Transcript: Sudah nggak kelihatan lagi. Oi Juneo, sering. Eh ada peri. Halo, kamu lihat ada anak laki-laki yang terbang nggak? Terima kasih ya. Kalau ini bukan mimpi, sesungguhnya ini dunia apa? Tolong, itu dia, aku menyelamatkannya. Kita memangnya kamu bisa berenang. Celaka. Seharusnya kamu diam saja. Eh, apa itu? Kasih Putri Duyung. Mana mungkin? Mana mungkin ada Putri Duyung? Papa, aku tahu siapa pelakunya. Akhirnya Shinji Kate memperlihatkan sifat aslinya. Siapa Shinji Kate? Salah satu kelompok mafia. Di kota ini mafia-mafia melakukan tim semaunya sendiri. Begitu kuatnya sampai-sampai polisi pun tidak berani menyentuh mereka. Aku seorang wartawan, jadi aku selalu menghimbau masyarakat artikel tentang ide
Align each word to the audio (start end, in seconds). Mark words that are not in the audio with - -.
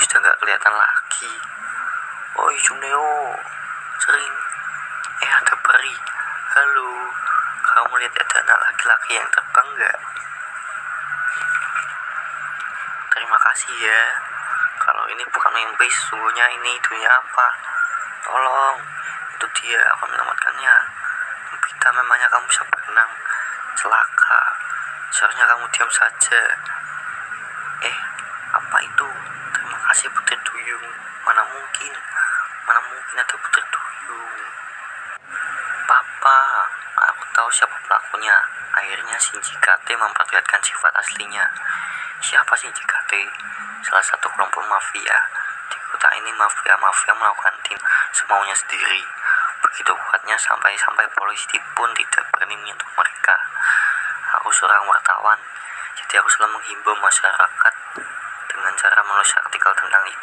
Sudah 0.00 0.18
nggak 0.20 0.38
kelihatan 0.42 0.74
lagi. 0.74 1.32
Oi 2.34 2.56
Juneo, 2.60 3.38
sering. 4.02 4.34
Eh 5.22 5.30
ada 5.30 5.54
peri. 5.58 5.94
Halo, 6.54 6.90
kamu 7.62 7.94
lihat 7.98 8.14
ada 8.14 8.36
anak 8.42 8.58
laki-laki 8.68 9.16
yang 9.16 9.28
terbang 9.30 9.68
nggak? 9.74 9.98
Terima 13.14 13.38
kasih 13.38 13.72
ya. 13.78 14.02
Kalau 14.82 15.06
ini 15.08 15.22
bukan 15.30 15.52
mimpi, 15.54 15.86
sesungguhnya 15.88 16.44
ini 16.60 16.76
dunia 16.82 17.08
apa? 17.08 17.48
Tolong, 18.26 18.78
itu 19.32 19.46
dia, 19.62 19.80
aku 19.94 20.06
menyelamatkannya. 20.10 20.76
Kita 21.64 21.88
memangnya 21.94 22.28
kamu 22.28 22.44
bisa 22.50 22.62
berenang. 22.68 23.10
Celaka. 23.78 24.40
Seharusnya 25.14 25.46
kamu 25.46 25.64
diam 25.72 25.90
saja. 25.94 26.42
Eh, 27.84 27.96
apa 28.52 28.76
itu? 28.82 29.08
Kasih 29.94 30.10
Putri 30.10 30.34
Duyung. 30.42 30.90
Mana 31.22 31.38
mungkin? 31.54 31.94
Mana 32.66 32.82
mungkin 32.82 33.14
ada 33.14 33.30
Putri 33.30 33.62
Duyung? 33.62 34.42
Papa, 35.86 36.38
aku 37.14 37.22
tahu 37.30 37.46
siapa 37.54 37.78
pelakunya. 37.86 38.34
Akhirnya 38.74 39.14
Shinji 39.22 39.54
Kate 39.62 39.94
memperlihatkan 39.94 40.58
sifat 40.66 40.90
aslinya. 40.98 41.46
Siapa 42.18 42.58
Shinji 42.58 42.82
Kate? 42.82 43.22
Salah 43.86 44.02
satu 44.02 44.26
kelompok 44.34 44.66
mafia. 44.66 45.14
Di 45.70 45.78
kota 45.78 46.10
ini 46.18 46.34
mafia-mafia 46.34 47.14
melakukan 47.14 47.54
tim 47.62 47.78
semaunya 48.10 48.58
sendiri. 48.58 48.98
Begitu 49.62 49.94
kuatnya 49.94 50.34
sampai-sampai 50.42 51.06
polisi 51.14 51.54
pun 51.78 51.86
tidak 51.94 52.26
berani 52.34 52.58
menyentuh 52.58 52.90
mereka. 52.98 53.38
Aku 54.42 54.50
seorang 54.50 54.90
wartawan, 54.90 55.38
jadi 56.02 56.18
aku 56.18 56.26
selalu 56.34 56.58
menghimbau 56.58 56.98
masyarakat 56.98 57.74
artikel 59.32 59.72
tentang 59.74 60.04
ide 60.06 60.14